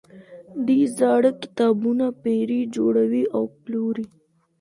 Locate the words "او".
3.35-3.43